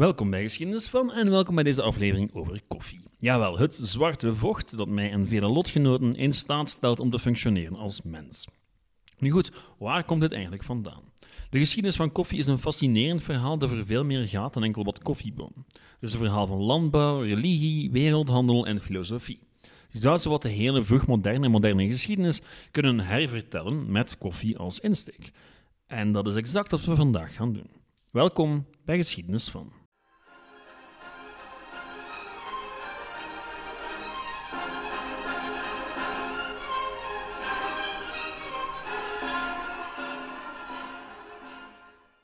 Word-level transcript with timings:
Welkom 0.00 0.30
bij 0.30 0.42
Geschiedenis 0.42 0.88
van 0.88 1.12
en 1.12 1.30
welkom 1.30 1.54
bij 1.54 1.64
deze 1.64 1.82
aflevering 1.82 2.34
over 2.34 2.60
koffie. 2.66 3.00
Jawel, 3.18 3.58
het 3.58 3.74
zwarte 3.74 4.34
vocht 4.34 4.76
dat 4.76 4.88
mij 4.88 5.10
en 5.10 5.28
vele 5.28 5.48
lotgenoten 5.48 6.14
in 6.14 6.32
staat 6.32 6.70
stelt 6.70 7.00
om 7.00 7.10
te 7.10 7.18
functioneren 7.18 7.76
als 7.76 8.02
mens. 8.02 8.46
Nu 9.18 9.30
goed, 9.30 9.52
waar 9.78 10.04
komt 10.04 10.20
dit 10.20 10.32
eigenlijk 10.32 10.62
vandaan? 10.62 11.02
De 11.50 11.58
geschiedenis 11.58 11.96
van 11.96 12.12
koffie 12.12 12.38
is 12.38 12.46
een 12.46 12.58
fascinerend 12.58 13.22
verhaal 13.22 13.58
dat 13.58 13.70
over 13.70 13.86
veel 13.86 14.04
meer 14.04 14.26
gaat 14.26 14.54
dan 14.54 14.64
enkel 14.64 14.84
wat 14.84 15.02
koffieboom. 15.02 15.52
Het 15.72 15.74
is 16.00 16.12
een 16.12 16.18
verhaal 16.18 16.46
van 16.46 16.60
landbouw, 16.62 17.20
religie, 17.22 17.90
wereldhandel 17.90 18.66
en 18.66 18.80
filosofie. 18.80 19.40
Je 19.90 20.00
zou 20.00 20.18
zo 20.18 20.30
wat 20.30 20.42
de 20.42 20.48
hele 20.48 20.82
vroegmoderne 20.82 21.44
en 21.44 21.50
moderne 21.50 21.86
geschiedenis 21.86 22.40
kunnen 22.70 23.00
hervertellen 23.00 23.92
met 23.92 24.18
koffie 24.18 24.58
als 24.58 24.80
insteek. 24.80 25.30
En 25.86 26.12
dat 26.12 26.26
is 26.26 26.34
exact 26.34 26.70
wat 26.70 26.84
we 26.84 26.96
vandaag 26.96 27.34
gaan 27.34 27.52
doen. 27.52 27.70
Welkom 28.10 28.66
bij 28.84 28.96
Geschiedenis 28.96 29.48
van. 29.48 29.79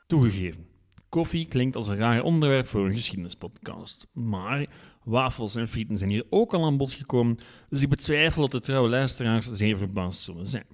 Toegegeven, 0.07 0.67
koffie 1.09 1.49
klinkt 1.49 1.77
als 1.77 1.89
een 1.89 1.97
raar 1.97 2.23
onderwerp 2.23 2.67
voor 2.67 2.87
een 2.87 2.93
geschiedenispodcast. 2.93 4.07
Maar 4.13 4.67
wafels 5.05 5.55
en 5.55 5.69
frieten 5.69 5.97
zijn 5.97 6.11
hier 6.11 6.27
ook 6.31 6.55
al 6.55 6.65
aan 6.65 6.77
bod 6.77 6.93
gekomen, 6.93 7.39
dus 7.69 7.83
ik 7.83 7.89
betwijfel 7.89 8.43
dat 8.43 8.51
de 8.51 8.61
trouwe 8.61 8.89
luisteraars 8.89 9.53
zeer 9.53 9.77
verbaasd 9.77 10.21
zullen 10.21 10.47
zijn. 10.47 10.67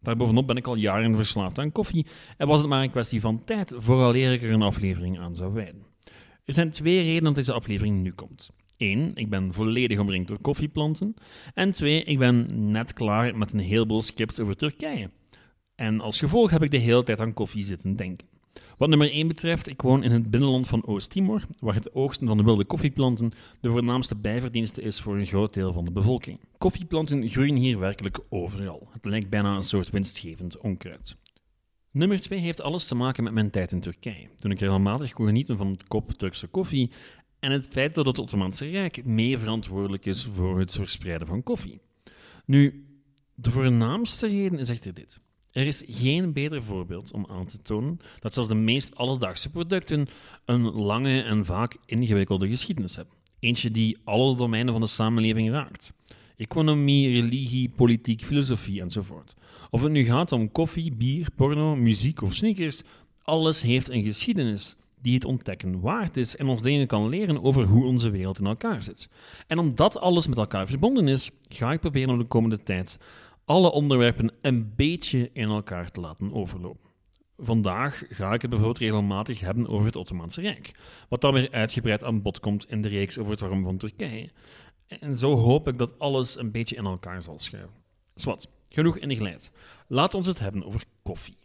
Daarbovenop 0.00 0.46
ben 0.46 0.56
ik 0.56 0.66
al 0.66 0.74
jaren 0.74 1.16
verslaafd 1.16 1.58
aan 1.58 1.72
koffie 1.72 2.06
en 2.36 2.46
was 2.46 2.60
het 2.60 2.68
maar 2.68 2.82
een 2.82 2.90
kwestie 2.90 3.20
van 3.20 3.44
tijd 3.44 3.72
vooraleer 3.76 4.32
ik 4.32 4.42
er 4.42 4.50
een 4.50 4.62
aflevering 4.62 5.18
aan 5.18 5.34
zou 5.34 5.52
wijden. 5.52 5.86
Er 6.44 6.54
zijn 6.54 6.70
twee 6.70 7.02
redenen 7.02 7.24
dat 7.24 7.34
deze 7.34 7.52
aflevering 7.52 8.02
nu 8.02 8.12
komt. 8.12 8.50
Eén, 8.76 9.10
ik 9.14 9.28
ben 9.28 9.52
volledig 9.52 9.98
omringd 9.98 10.28
door 10.28 10.40
koffieplanten. 10.40 11.14
En 11.54 11.72
twee, 11.72 12.02
ik 12.02 12.18
ben 12.18 12.70
net 12.70 12.92
klaar 12.92 13.36
met 13.36 13.52
een 13.52 13.60
heleboel 13.60 14.02
skips 14.02 14.40
over 14.40 14.56
Turkije. 14.56 15.10
En 15.74 16.00
als 16.00 16.18
gevolg 16.18 16.50
heb 16.50 16.62
ik 16.62 16.70
de 16.70 16.76
hele 16.76 17.02
tijd 17.02 17.20
aan 17.20 17.34
koffie 17.34 17.64
zitten 17.64 17.94
denken. 17.94 18.39
Wat 18.78 18.88
nummer 18.88 19.10
1 19.10 19.28
betreft, 19.28 19.68
ik 19.68 19.82
woon 19.82 20.02
in 20.02 20.10
het 20.10 20.30
binnenland 20.30 20.66
van 20.66 20.86
Oost-Timor, 20.86 21.46
waar 21.58 21.74
het 21.74 21.94
oogsten 21.94 22.26
van 22.26 22.36
de 22.36 22.42
wilde 22.42 22.64
koffieplanten 22.64 23.32
de 23.60 23.70
voornaamste 23.70 24.16
bijverdienste 24.16 24.82
is 24.82 25.00
voor 25.00 25.18
een 25.18 25.26
groot 25.26 25.54
deel 25.54 25.72
van 25.72 25.84
de 25.84 25.90
bevolking. 25.90 26.40
Koffieplanten 26.58 27.28
groeien 27.28 27.56
hier 27.56 27.78
werkelijk 27.78 28.18
overal. 28.28 28.88
Het 28.92 29.04
lijkt 29.04 29.28
bijna 29.28 29.56
een 29.56 29.62
soort 29.62 29.90
winstgevend 29.90 30.58
onkruid. 30.58 31.16
Nummer 31.90 32.20
2 32.20 32.38
heeft 32.38 32.60
alles 32.60 32.86
te 32.86 32.94
maken 32.94 33.24
met 33.24 33.32
mijn 33.32 33.50
tijd 33.50 33.72
in 33.72 33.80
Turkije, 33.80 34.28
toen 34.38 34.50
ik 34.50 34.58
regelmatig 34.58 35.12
kon 35.12 35.26
genieten 35.26 35.56
van 35.56 35.70
het 35.70 35.84
kop 35.88 36.12
Turkse 36.12 36.46
koffie 36.46 36.90
en 37.38 37.52
het 37.52 37.68
feit 37.70 37.94
dat 37.94 38.06
het 38.06 38.18
Ottomaanse 38.18 38.70
Rijk 38.70 39.04
mee 39.04 39.38
verantwoordelijk 39.38 40.06
is 40.06 40.24
voor 40.34 40.58
het 40.58 40.72
verspreiden 40.72 41.26
van 41.28 41.42
koffie. 41.42 41.80
Nu, 42.44 42.84
de 43.34 43.50
voornaamste 43.50 44.26
reden 44.26 44.58
is 44.58 44.68
echter 44.68 44.94
dit. 44.94 45.20
Er 45.52 45.66
is 45.66 45.82
geen 45.86 46.32
beter 46.32 46.62
voorbeeld 46.62 47.12
om 47.12 47.26
aan 47.28 47.46
te 47.46 47.62
tonen 47.62 48.00
dat 48.18 48.34
zelfs 48.34 48.48
de 48.48 48.54
meest 48.54 48.94
alledaagse 48.94 49.50
producten 49.50 50.08
een 50.44 50.62
lange 50.62 51.22
en 51.22 51.44
vaak 51.44 51.76
ingewikkelde 51.86 52.48
geschiedenis 52.48 52.96
hebben. 52.96 53.14
Eentje 53.38 53.70
die 53.70 53.98
alle 54.04 54.36
domeinen 54.36 54.72
van 54.72 54.80
de 54.82 54.86
samenleving 54.86 55.50
raakt. 55.50 55.92
Economie, 56.36 57.20
religie, 57.20 57.70
politiek, 57.76 58.24
filosofie 58.24 58.80
enzovoort. 58.80 59.34
Of 59.70 59.82
het 59.82 59.92
nu 59.92 60.04
gaat 60.04 60.32
om 60.32 60.52
koffie, 60.52 60.96
bier, 60.96 61.28
porno, 61.34 61.76
muziek 61.76 62.22
of 62.22 62.34
sneakers, 62.34 62.82
alles 63.22 63.62
heeft 63.62 63.88
een 63.88 64.02
geschiedenis 64.02 64.76
die 65.02 65.14
het 65.14 65.24
ontdekken 65.24 65.80
waard 65.80 66.16
is 66.16 66.36
en 66.36 66.46
ons 66.46 66.62
dingen 66.62 66.86
kan 66.86 67.08
leren 67.08 67.42
over 67.42 67.64
hoe 67.64 67.84
onze 67.84 68.10
wereld 68.10 68.38
in 68.38 68.46
elkaar 68.46 68.82
zit. 68.82 69.08
En 69.46 69.58
omdat 69.58 69.98
alles 69.98 70.26
met 70.26 70.38
elkaar 70.38 70.66
verbonden 70.66 71.08
is, 71.08 71.30
ga 71.48 71.72
ik 71.72 71.80
proberen 71.80 72.10
om 72.10 72.18
de 72.18 72.24
komende 72.24 72.58
tijd 72.58 72.98
alle 73.50 73.72
onderwerpen 73.72 74.30
een 74.40 74.74
beetje 74.76 75.30
in 75.32 75.48
elkaar 75.48 75.90
te 75.90 76.00
laten 76.00 76.32
overlopen. 76.32 76.90
Vandaag 77.36 78.02
ga 78.08 78.32
ik 78.32 78.40
het 78.40 78.50
bijvoorbeeld 78.50 78.78
regelmatig 78.78 79.40
hebben 79.40 79.68
over 79.68 79.86
het 79.86 79.96
Ottomaanse 79.96 80.40
Rijk, 80.40 80.70
wat 81.08 81.20
dan 81.20 81.32
weer 81.32 81.50
uitgebreid 81.50 82.04
aan 82.04 82.22
bod 82.22 82.40
komt 82.40 82.68
in 82.68 82.82
de 82.82 82.88
reeks 82.88 83.18
over 83.18 83.30
het 83.30 83.40
waarom 83.40 83.62
van 83.62 83.76
Turkije. 83.76 84.30
En 84.86 85.16
zo 85.16 85.36
hoop 85.36 85.68
ik 85.68 85.78
dat 85.78 85.98
alles 85.98 86.38
een 86.38 86.50
beetje 86.50 86.76
in 86.76 86.84
elkaar 86.84 87.22
zal 87.22 87.38
schuiven. 87.38 87.74
Zwat, 88.14 88.48
genoeg 88.68 88.96
ingeleid. 88.98 89.50
Laten 89.86 90.22
we 90.22 90.28
het 90.28 90.38
hebben 90.38 90.64
over 90.64 90.84
koffie. 91.02 91.38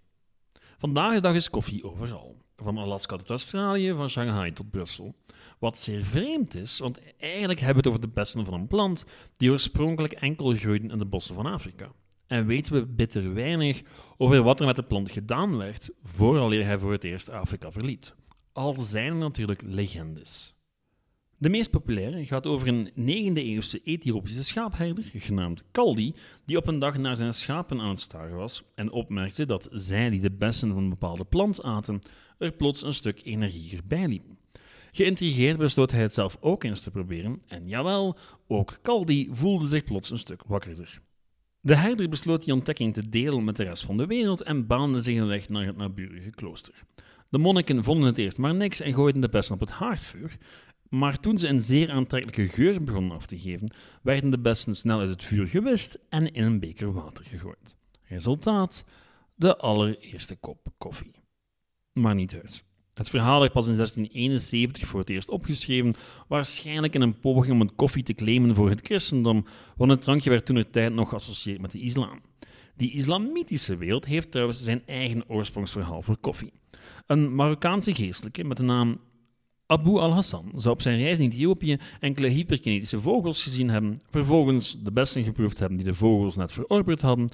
Vandaag 0.77 1.13
de 1.13 1.21
dag 1.21 1.35
is 1.35 1.49
koffie 1.49 1.83
overal. 1.83 2.37
Van 2.55 2.77
Alaska 2.77 3.15
tot 3.17 3.29
Australië, 3.29 3.93
van 3.93 4.09
Shanghai 4.09 4.51
tot 4.51 4.69
Brussel. 4.69 5.15
Wat 5.59 5.79
zeer 5.79 6.03
vreemd 6.03 6.55
is, 6.55 6.79
want 6.79 6.99
eigenlijk 7.17 7.59
hebben 7.59 7.83
we 7.83 7.89
het 7.89 7.97
over 7.97 8.07
de 8.07 8.13
besten 8.13 8.45
van 8.45 8.53
een 8.53 8.67
plant 8.67 9.05
die 9.37 9.51
oorspronkelijk 9.51 10.13
enkel 10.13 10.51
groeide 10.51 10.87
in 10.87 10.97
de 10.97 11.05
bossen 11.05 11.35
van 11.35 11.45
Afrika. 11.45 11.91
En 12.27 12.45
weten 12.45 12.73
we 12.73 12.85
bitter 12.85 13.33
weinig 13.33 13.81
over 14.17 14.43
wat 14.43 14.59
er 14.59 14.65
met 14.65 14.75
de 14.75 14.83
plant 14.83 15.11
gedaan 15.11 15.57
werd 15.57 15.89
vooraleer 16.03 16.65
hij 16.65 16.77
voor 16.77 16.91
het 16.91 17.03
eerst 17.03 17.29
Afrika 17.29 17.71
verliet. 17.71 18.15
Al 18.53 18.73
zijn 18.73 19.07
er 19.07 19.15
natuurlijk 19.15 19.61
legendes. 19.61 20.54
De 21.37 21.49
meest 21.49 21.69
populaire 21.69 22.25
gaat 22.25 22.45
over 22.45 22.67
een 22.67 22.89
9e-eeuwse 22.89 23.81
Ethiopische 23.83 24.43
schaapherder, 24.43 25.03
genaamd 25.13 25.63
Kaldi, 25.71 26.13
die 26.45 26.57
op 26.57 26.67
een 26.67 26.79
dag 26.79 26.97
naar 26.97 27.15
zijn 27.15 27.33
schapen 27.33 27.79
aan 27.79 27.89
het 27.89 27.99
staren 27.99 28.37
was 28.37 28.63
en 28.75 28.91
opmerkte 28.91 29.45
dat 29.45 29.67
zij, 29.71 30.09
die 30.09 30.19
de 30.19 30.31
bessen 30.31 30.73
van 30.73 30.83
een 30.83 30.89
bepaalde 30.89 31.25
plant 31.25 31.63
aten, 31.63 31.99
er 32.37 32.51
plots 32.51 32.83
een 32.83 32.93
stuk 32.93 33.21
energieker 33.23 33.79
bij 33.87 34.07
liepen. 34.07 34.37
Geïntrigeerd 34.91 35.57
besloot 35.57 35.91
hij 35.91 36.01
het 36.01 36.13
zelf 36.13 36.37
ook 36.39 36.63
eens 36.63 36.81
te 36.81 36.91
proberen, 36.91 37.41
en 37.47 37.67
jawel, 37.67 38.17
ook 38.47 38.79
Kaldi 38.81 39.29
voelde 39.31 39.67
zich 39.67 39.83
plots 39.83 40.09
een 40.09 40.17
stuk 40.17 40.41
wakkerder. 40.47 41.01
De 41.59 41.75
herder 41.75 42.09
besloot 42.09 42.43
die 42.43 42.53
ontdekking 42.53 42.93
te 42.93 43.09
delen 43.09 43.43
met 43.43 43.55
de 43.55 43.63
rest 43.63 43.85
van 43.85 43.97
de 43.97 44.05
wereld 44.05 44.41
en 44.41 44.67
baande 44.67 45.01
zich 45.01 45.17
een 45.17 45.27
weg 45.27 45.49
naar 45.49 45.65
het 45.65 45.77
naburige 45.77 46.29
klooster. 46.29 46.83
De 47.29 47.37
monniken 47.37 47.83
vonden 47.83 48.05
het 48.07 48.17
eerst 48.17 48.37
maar 48.37 48.55
niks 48.55 48.79
en 48.79 48.93
gooiden 48.93 49.21
de 49.21 49.29
bessen 49.29 49.55
op 49.55 49.59
het 49.59 49.69
haardvuur, 49.69 50.37
maar 50.89 51.19
toen 51.19 51.37
ze 51.37 51.47
een 51.47 51.61
zeer 51.61 51.91
aantrekkelijke 51.91 52.53
geur 52.53 52.83
begonnen 52.83 53.15
af 53.15 53.25
te 53.25 53.39
geven, 53.39 53.73
werden 54.01 54.31
de 54.31 54.39
bessen 54.39 54.75
snel 54.75 54.99
uit 54.99 55.09
het 55.09 55.23
vuur 55.23 55.47
gewist 55.47 55.99
en 56.09 56.31
in 56.33 56.43
een 56.43 56.59
beker 56.59 56.93
water 56.93 57.25
gegooid. 57.25 57.75
Resultaat: 58.03 58.85
de 59.35 59.57
allereerste 59.57 60.35
kop 60.35 60.67
koffie. 60.77 61.15
Maar 61.93 62.15
niet 62.15 62.33
uit. 62.33 62.63
Het 62.93 63.09
verhaal 63.09 63.39
werd 63.39 63.51
pas 63.51 63.67
in 63.67 63.75
1671 63.75 64.87
voor 64.87 64.99
het 64.99 65.09
eerst 65.09 65.29
opgeschreven, 65.29 65.95
waarschijnlijk 66.27 66.95
in 66.95 67.01
een 67.01 67.19
poging 67.19 67.53
om 67.53 67.59
het 67.59 67.75
koffie 67.75 68.03
te 68.03 68.13
claimen 68.13 68.55
voor 68.55 68.69
het 68.69 68.79
christendom, 68.83 69.45
want 69.75 69.91
het 69.91 70.01
drankje 70.01 70.29
werd 70.29 70.45
toen 70.45 70.65
tijd 70.71 70.93
nog 70.93 71.09
geassocieerd 71.09 71.61
met 71.61 71.71
de 71.71 71.79
islam. 71.79 72.21
Die 72.75 72.91
islamitische 72.91 73.77
wereld 73.77 74.05
heeft 74.05 74.31
trouwens 74.31 74.63
zijn 74.63 74.81
eigen 74.85 75.29
oorsprongsverhaal 75.29 76.01
voor 76.01 76.17
koffie. 76.17 76.53
Een 77.05 77.35
Marokkaanse 77.35 77.95
geestelijke 77.95 78.43
met 78.43 78.57
de 78.57 78.63
naam 78.63 78.99
Abu 79.67 79.97
al-Hassan 79.97 80.51
zou 80.55 80.73
op 80.73 80.81
zijn 80.81 80.97
reis 80.97 81.19
in 81.19 81.29
Ethiopië 81.29 81.77
enkele 81.99 82.27
hyperkinetische 82.27 83.01
vogels 83.01 83.43
gezien 83.43 83.69
hebben, 83.69 84.01
vervolgens 84.09 84.83
de 84.83 84.91
besten 84.91 85.23
geproefd 85.23 85.59
hebben 85.59 85.77
die 85.77 85.85
de 85.85 85.93
vogels 85.93 86.35
net 86.35 86.51
verorberd 86.51 87.01
hadden 87.01 87.29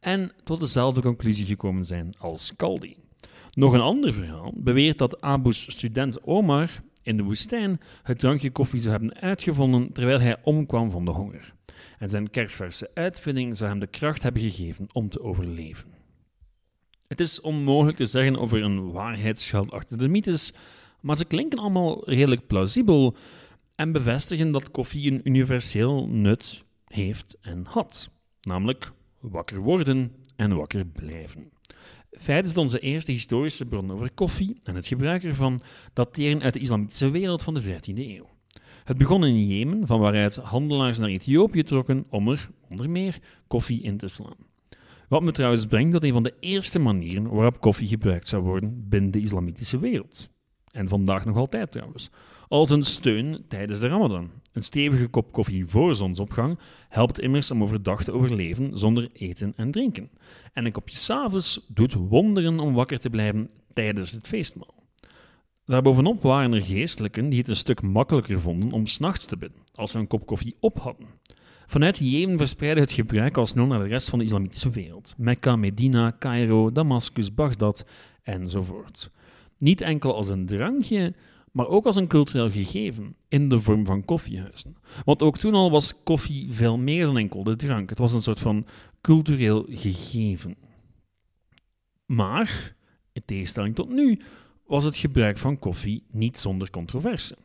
en 0.00 0.32
tot 0.44 0.60
dezelfde 0.60 1.00
conclusie 1.00 1.44
gekomen 1.44 1.84
zijn 1.84 2.14
als 2.18 2.52
Kaldi. 2.56 2.96
Nog 3.52 3.72
een 3.72 3.80
ander 3.80 4.14
verhaal 4.14 4.52
beweert 4.56 4.98
dat 4.98 5.20
Abu's 5.20 5.66
student 5.68 6.22
Omar 6.22 6.82
in 7.02 7.16
de 7.16 7.22
woestijn 7.22 7.80
het 8.02 8.18
drankje 8.18 8.50
koffie 8.50 8.80
zou 8.80 8.96
hebben 8.96 9.20
uitgevonden 9.20 9.92
terwijl 9.92 10.20
hij 10.20 10.36
omkwam 10.42 10.90
van 10.90 11.04
de 11.04 11.10
honger. 11.10 11.54
En 11.98 12.08
zijn 12.08 12.30
kerstverse 12.30 12.90
uitvinding 12.94 13.56
zou 13.56 13.70
hem 13.70 13.78
de 13.78 13.86
kracht 13.86 14.22
hebben 14.22 14.42
gegeven 14.42 14.86
om 14.92 15.08
te 15.08 15.22
overleven. 15.22 15.92
Het 17.08 17.20
is 17.20 17.40
onmogelijk 17.40 17.96
te 17.96 18.06
zeggen 18.06 18.36
of 18.36 18.52
er 18.52 18.62
een 18.62 18.92
waarheidsscheld 18.92 19.70
achter 19.70 19.98
de 19.98 20.08
mythes, 20.08 20.52
maar 21.06 21.16
ze 21.16 21.24
klinken 21.24 21.58
allemaal 21.58 22.10
redelijk 22.10 22.46
plausibel 22.46 23.16
en 23.74 23.92
bevestigen 23.92 24.50
dat 24.50 24.70
koffie 24.70 25.12
een 25.12 25.20
universeel 25.24 26.08
nut 26.08 26.64
heeft 26.86 27.36
en 27.40 27.64
had, 27.68 28.10
namelijk 28.40 28.92
wakker 29.20 29.58
worden 29.58 30.12
en 30.36 30.56
wakker 30.56 30.86
blijven. 30.86 31.50
Feit 32.10 32.44
is 32.44 32.52
dat 32.52 32.62
onze 32.62 32.78
eerste 32.78 33.12
historische 33.12 33.64
bron 33.64 33.90
over 33.90 34.10
koffie 34.14 34.60
en 34.62 34.74
het 34.74 34.86
gebruik 34.86 35.24
ervan 35.24 35.60
dateren 35.92 36.42
uit 36.42 36.54
de 36.54 36.60
islamitische 36.60 37.10
wereld 37.10 37.42
van 37.42 37.54
de 37.54 37.62
14e 37.62 37.94
eeuw. 37.94 38.28
Het 38.84 38.98
begon 38.98 39.24
in 39.24 39.46
Jemen, 39.46 39.86
van 39.86 40.00
waaruit 40.00 40.36
handelaars 40.36 40.98
naar 40.98 41.08
Ethiopië 41.08 41.62
trokken 41.62 42.04
om 42.08 42.28
er, 42.28 42.50
onder 42.70 42.90
meer, 42.90 43.18
koffie 43.46 43.82
in 43.82 43.96
te 43.96 44.08
slaan. 44.08 44.46
Wat 45.08 45.22
me 45.22 45.32
trouwens 45.32 45.66
brengt 45.66 45.92
tot 45.92 46.04
een 46.04 46.12
van 46.12 46.22
de 46.22 46.34
eerste 46.40 46.78
manieren 46.78 47.28
waarop 47.28 47.60
koffie 47.60 47.88
gebruikt 47.88 48.28
zou 48.28 48.42
worden 48.42 48.88
binnen 48.88 49.10
de 49.10 49.20
islamitische 49.20 49.78
wereld. 49.78 50.34
En 50.76 50.88
vandaag 50.88 51.24
nog 51.24 51.36
altijd 51.36 51.72
trouwens. 51.72 52.10
Als 52.48 52.70
een 52.70 52.82
steun 52.82 53.44
tijdens 53.48 53.80
de 53.80 53.88
Ramadan. 53.88 54.30
Een 54.52 54.62
stevige 54.62 55.06
kop 55.06 55.32
koffie 55.32 55.66
voor 55.66 55.94
zonsopgang 55.94 56.58
helpt 56.88 57.20
immers 57.20 57.50
om 57.50 57.62
overdag 57.62 58.04
te 58.04 58.12
overleven 58.12 58.78
zonder 58.78 59.08
eten 59.12 59.52
en 59.56 59.70
drinken. 59.70 60.10
En 60.52 60.64
een 60.64 60.72
kopje 60.72 60.96
s'avonds 60.96 61.66
doet 61.68 61.92
wonderen 61.92 62.58
om 62.58 62.74
wakker 62.74 62.98
te 62.98 63.10
blijven 63.10 63.50
tijdens 63.72 64.10
het 64.10 64.26
feestmaal. 64.26 64.74
Daarbovenop 65.64 66.22
waren 66.22 66.52
er 66.52 66.62
geestelijken 66.62 67.28
die 67.28 67.38
het 67.38 67.48
een 67.48 67.56
stuk 67.56 67.82
makkelijker 67.82 68.40
vonden 68.40 68.72
om 68.72 68.86
s'nachts 68.86 69.26
te 69.26 69.36
bidden, 69.36 69.62
als 69.74 69.90
ze 69.90 69.98
een 69.98 70.06
kop 70.06 70.26
koffie 70.26 70.56
op 70.60 70.78
hadden. 70.78 71.06
Vanuit 71.66 71.98
Jemen 71.98 72.38
verspreidde 72.38 72.80
het 72.80 72.92
gebruik 72.92 73.36
al 73.36 73.46
snel 73.46 73.66
naar 73.66 73.82
de 73.82 73.88
rest 73.88 74.10
van 74.10 74.18
de 74.18 74.24
islamitische 74.24 74.70
wereld. 74.70 75.14
Mekka, 75.16 75.56
Medina, 75.56 76.16
Cairo, 76.18 76.72
Damascus, 76.72 77.34
Bagdad 77.34 77.86
enzovoort. 78.22 79.10
Niet 79.58 79.80
enkel 79.80 80.14
als 80.14 80.28
een 80.28 80.46
drankje, 80.46 81.14
maar 81.52 81.66
ook 81.66 81.86
als 81.86 81.96
een 81.96 82.06
cultureel 82.06 82.50
gegeven 82.50 83.16
in 83.28 83.48
de 83.48 83.60
vorm 83.60 83.86
van 83.86 84.04
koffiehuizen. 84.04 84.76
Want 85.04 85.22
ook 85.22 85.38
toen 85.38 85.54
al 85.54 85.70
was 85.70 86.02
koffie 86.02 86.52
veel 86.52 86.78
meer 86.78 87.04
dan 87.06 87.18
enkel 87.18 87.42
de 87.44 87.56
drank. 87.56 87.88
Het 87.88 87.98
was 87.98 88.12
een 88.12 88.22
soort 88.22 88.38
van 88.40 88.66
cultureel 89.00 89.66
gegeven. 89.68 90.56
Maar, 92.06 92.74
in 93.12 93.22
tegenstelling 93.24 93.74
tot 93.74 93.88
nu, 93.88 94.20
was 94.66 94.84
het 94.84 94.96
gebruik 94.96 95.38
van 95.38 95.58
koffie 95.58 96.04
niet 96.10 96.38
zonder 96.38 96.70
controverse. 96.70 97.36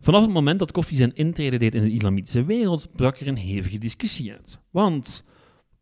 Vanaf 0.00 0.22
het 0.22 0.32
moment 0.32 0.58
dat 0.58 0.72
koffie 0.72 0.96
zijn 0.96 1.14
intrede 1.14 1.56
deed 1.56 1.74
in 1.74 1.82
de 1.82 1.90
islamitische 1.90 2.44
wereld, 2.44 2.88
brak 2.92 3.18
er 3.18 3.28
een 3.28 3.36
hevige 3.36 3.78
discussie 3.78 4.32
uit. 4.32 4.58
Want 4.70 5.24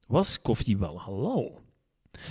was 0.07 0.43
koffie 0.43 0.79
wel 0.79 1.01
halal? 1.01 1.64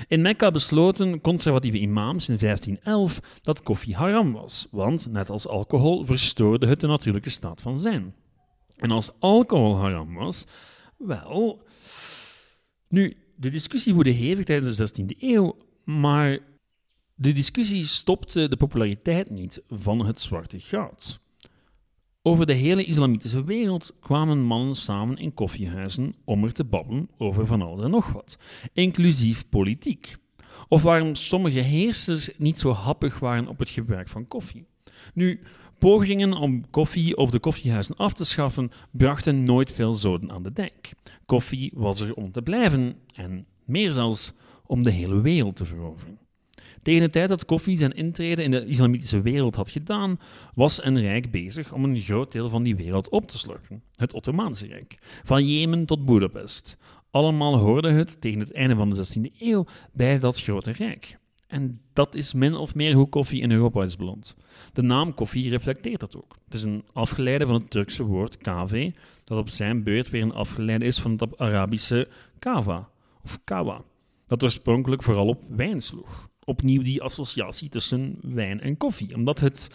In 0.07 0.21
Mekka 0.21 0.51
besloten 0.51 1.21
conservatieve 1.21 1.79
imams 1.79 2.29
in 2.29 2.37
1511 2.39 3.19
dat 3.41 3.61
koffie 3.61 3.95
haram 3.95 4.33
was, 4.33 4.67
want 4.71 5.11
net 5.11 5.29
als 5.29 5.47
alcohol 5.47 6.05
verstoorde 6.05 6.67
het 6.67 6.79
de 6.79 6.87
natuurlijke 6.87 7.29
staat 7.29 7.61
van 7.61 7.79
zijn. 7.79 8.15
En 8.77 8.91
als 8.91 9.11
alcohol 9.19 9.77
haram 9.77 10.13
was, 10.13 10.45
wel. 10.97 11.63
Nu, 12.87 13.17
de 13.35 13.49
discussie 13.49 13.93
woedde 13.93 14.11
hevig 14.11 14.45
tijdens 14.45 14.77
de 14.77 15.03
16e 15.03 15.19
eeuw, 15.19 15.57
maar 15.83 16.39
de 17.15 17.33
discussie 17.33 17.85
stopte 17.85 18.47
de 18.47 18.57
populariteit 18.57 19.29
niet 19.29 19.61
van 19.69 20.05
het 20.05 20.21
zwarte 20.21 20.59
goud. 20.59 21.19
Over 22.25 22.45
de 22.45 22.53
hele 22.53 22.83
islamitische 22.83 23.43
wereld 23.43 23.93
kwamen 23.99 24.41
mannen 24.41 24.75
samen 24.75 25.17
in 25.17 25.33
koffiehuizen 25.33 26.15
om 26.25 26.43
er 26.43 26.53
te 26.53 26.63
babbelen 26.63 27.09
over 27.17 27.45
van 27.45 27.61
alles 27.61 27.83
en 27.83 27.91
nog 27.91 28.11
wat, 28.11 28.37
inclusief 28.73 29.49
politiek. 29.49 30.15
Of 30.67 30.81
waarom 30.81 31.15
sommige 31.15 31.59
heersers 31.59 32.29
niet 32.37 32.59
zo 32.59 32.71
happig 32.71 33.19
waren 33.19 33.47
op 33.47 33.59
het 33.59 33.69
gebruik 33.69 34.09
van 34.09 34.27
koffie. 34.27 34.65
Nu, 35.13 35.39
pogingen 35.79 36.33
om 36.33 36.69
koffie 36.69 37.17
of 37.17 37.31
de 37.31 37.39
koffiehuizen 37.39 37.95
af 37.95 38.13
te 38.13 38.23
schaffen 38.23 38.71
brachten 38.91 39.43
nooit 39.43 39.71
veel 39.71 39.93
zoden 39.93 40.31
aan 40.31 40.43
de 40.43 40.53
dijk. 40.53 40.93
Koffie 41.25 41.71
was 41.75 41.99
er 41.99 42.13
om 42.13 42.31
te 42.31 42.41
blijven 42.41 42.95
en, 43.13 43.45
meer 43.65 43.91
zelfs, 43.91 44.33
om 44.65 44.83
de 44.83 44.91
hele 44.91 45.21
wereld 45.21 45.55
te 45.55 45.65
veroveren. 45.65 46.19
Tegen 46.83 47.01
de 47.01 47.09
tijd 47.09 47.29
dat 47.29 47.45
koffie 47.45 47.77
zijn 47.77 47.91
intrede 47.91 48.43
in 48.43 48.51
de 48.51 48.65
islamitische 48.65 49.21
wereld 49.21 49.55
had 49.55 49.69
gedaan, 49.69 50.19
was 50.55 50.83
een 50.83 51.01
rijk 51.01 51.31
bezig 51.31 51.73
om 51.73 51.83
een 51.83 51.99
groot 51.99 52.31
deel 52.31 52.49
van 52.49 52.63
die 52.63 52.75
wereld 52.75 53.09
op 53.09 53.27
te 53.27 53.37
slurpen. 53.37 53.83
Het 53.95 54.13
Ottomaanse 54.13 54.67
Rijk. 54.67 54.95
Van 55.23 55.47
Jemen 55.47 55.85
tot 55.85 56.03
Budapest. 56.03 56.77
Allemaal 57.11 57.57
hoorden 57.57 57.93
het 57.93 58.21
tegen 58.21 58.39
het 58.39 58.51
einde 58.51 58.75
van 58.75 58.89
de 58.89 59.05
16e 59.07 59.37
eeuw 59.37 59.65
bij 59.93 60.19
dat 60.19 60.41
grote 60.41 60.71
rijk. 60.71 61.17
En 61.47 61.81
dat 61.93 62.15
is 62.15 62.33
min 62.33 62.55
of 62.55 62.75
meer 62.75 62.93
hoe 62.93 63.09
koffie 63.09 63.41
in 63.41 63.51
Europa 63.51 63.83
is 63.83 63.95
beland. 63.95 64.35
De 64.71 64.81
naam 64.81 65.13
koffie 65.13 65.49
reflecteert 65.49 65.99
dat 65.99 66.17
ook. 66.17 66.35
Het 66.45 66.53
is 66.53 66.63
een 66.63 66.83
afgeleide 66.93 67.45
van 67.45 67.55
het 67.55 67.69
Turkse 67.69 68.03
woord 68.03 68.37
kave, 68.37 68.93
dat 69.23 69.37
op 69.37 69.49
zijn 69.49 69.83
beurt 69.83 70.09
weer 70.09 70.21
een 70.21 70.33
afgeleide 70.33 70.85
is 70.85 70.99
van 70.99 71.11
het 71.11 71.37
Arabische 71.37 72.07
kava 72.39 72.89
of 73.23 73.39
kawa, 73.43 73.81
dat 74.27 74.43
oorspronkelijk 74.43 75.03
vooral 75.03 75.27
op 75.27 75.41
wijn 75.49 75.81
sloeg 75.81 76.31
opnieuw 76.45 76.81
die 76.81 77.01
associatie 77.01 77.69
tussen 77.69 78.17
wijn 78.21 78.61
en 78.61 78.77
koffie. 78.77 79.15
Omdat 79.15 79.39
het 79.39 79.69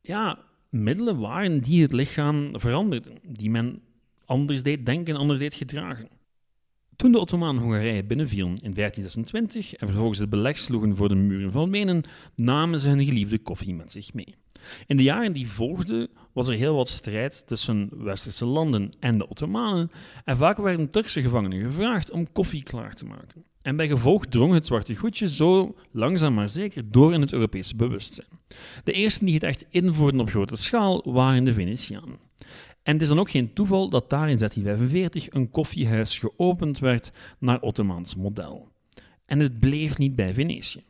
ja, 0.00 0.38
middelen 0.68 1.18
waren 1.18 1.60
die 1.60 1.82
het 1.82 1.92
lichaam 1.92 2.48
veranderden, 2.52 3.18
die 3.22 3.50
men 3.50 3.82
anders 4.24 4.62
deed 4.62 4.86
denken, 4.86 5.16
anders 5.16 5.38
deed 5.38 5.54
gedragen. 5.54 6.08
Toen 6.96 7.12
de 7.12 7.18
Ottomanen 7.18 7.62
Hongarije 7.62 8.04
binnenvielen 8.04 8.50
in 8.50 8.74
1526 8.74 9.74
en 9.74 9.86
vervolgens 9.86 10.18
het 10.18 10.30
beleg 10.30 10.58
sloegen 10.58 10.96
voor 10.96 11.08
de 11.08 11.14
muren 11.14 11.50
van 11.50 11.70
Wenen, 11.70 12.02
namen 12.34 12.80
ze 12.80 12.88
hun 12.88 13.04
geliefde 13.04 13.38
koffie 13.38 13.74
met 13.74 13.92
zich 13.92 14.14
mee. 14.14 14.34
In 14.86 14.96
de 14.96 15.02
jaren 15.02 15.32
die 15.32 15.48
volgden 15.48 16.08
was 16.32 16.48
er 16.48 16.54
heel 16.54 16.74
wat 16.74 16.88
strijd 16.88 17.46
tussen 17.46 17.90
westerse 18.04 18.44
landen 18.44 18.90
en 19.00 19.18
de 19.18 19.28
Ottomanen 19.28 19.90
en 20.24 20.36
vaak 20.36 20.56
werden 20.56 20.90
Turkse 20.90 21.22
gevangenen 21.22 21.60
gevraagd 21.60 22.10
om 22.10 22.32
koffie 22.32 22.62
klaar 22.62 22.94
te 22.94 23.04
maken. 23.04 23.44
En 23.66 23.76
bij 23.76 23.88
gevolg 23.88 24.26
drong 24.26 24.52
het 24.52 24.66
zwarte 24.66 24.94
goedje 24.94 25.28
zo 25.28 25.74
langzaam 25.92 26.34
maar 26.34 26.48
zeker 26.48 26.90
door 26.90 27.12
in 27.12 27.20
het 27.20 27.32
Europese 27.32 27.76
bewustzijn. 27.76 28.26
De 28.84 28.92
eersten 28.92 29.26
die 29.26 29.34
het 29.34 29.42
echt 29.42 29.66
invoerden 29.70 30.20
op 30.20 30.28
grote 30.28 30.56
schaal 30.56 31.12
waren 31.12 31.44
de 31.44 31.52
Venetianen. 31.52 32.18
En 32.82 32.92
het 32.92 33.00
is 33.00 33.08
dan 33.08 33.18
ook 33.18 33.30
geen 33.30 33.52
toeval 33.52 33.88
dat 33.88 34.10
daar 34.10 34.30
in 34.30 34.38
1645 34.38 35.34
een 35.34 35.50
koffiehuis 35.50 36.18
geopend 36.18 36.78
werd 36.78 37.12
naar 37.38 37.60
Ottomaans 37.60 38.14
model. 38.14 38.68
En 39.24 39.40
het 39.40 39.60
bleef 39.60 39.98
niet 39.98 40.16
bij 40.16 40.34
Venetië. 40.34 40.82